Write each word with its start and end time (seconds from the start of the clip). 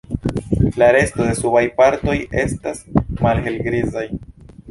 La 0.81 0.87
resto 0.95 1.25
de 1.27 1.33
subaj 1.39 1.61
partoj 1.81 2.15
estas 2.45 2.81
malhelgrizaj. 3.27 4.07